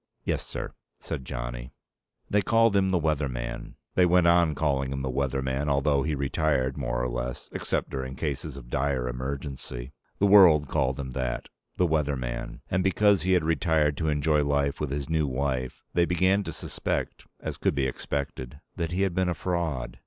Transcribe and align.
"Yes, 0.23 0.43
sir," 0.43 0.73
said 0.99 1.25
Johnny. 1.25 1.73
They 2.27 2.41
called 2.41 2.75
him 2.75 2.89
the 2.89 2.97
Weather 2.97 3.29
Man. 3.29 3.75
They 3.93 4.07
went 4.07 4.25
on 4.25 4.55
calling 4.55 4.91
him 4.91 5.03
the 5.03 5.11
Weather 5.11 5.43
Man, 5.43 5.69
although 5.69 6.01
he 6.01 6.15
retired 6.15 6.75
more 6.75 7.03
or 7.03 7.07
less 7.07 7.49
except 7.51 7.91
during 7.91 8.15
cases 8.15 8.57
of 8.57 8.71
dire 8.71 9.07
emergency. 9.07 9.91
The 10.17 10.25
world 10.25 10.67
called 10.67 10.99
him 10.99 11.11
that, 11.11 11.49
the 11.77 11.85
Weather 11.85 12.15
Man. 12.17 12.61
And, 12.71 12.83
because 12.83 13.21
he 13.21 13.33
had 13.33 13.43
retired 13.43 13.95
to 13.97 14.09
enjoy 14.09 14.43
life 14.43 14.81
with 14.81 14.89
his 14.89 15.07
new 15.07 15.27
wife, 15.27 15.83
they 15.93 16.05
began 16.05 16.41
to 16.45 16.51
suspect, 16.51 17.27
as 17.39 17.57
could 17.57 17.75
be 17.75 17.85
expected, 17.85 18.59
that 18.77 18.91
he 18.91 19.03
had 19.03 19.13
been 19.13 19.29
a 19.29 19.35
fraud. 19.35 19.99